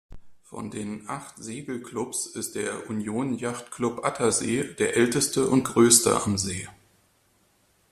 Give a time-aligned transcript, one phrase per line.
[0.41, 6.67] Von den acht Segelclubs ist der Union-Yacht-Club Attersee der älteste und größte am See.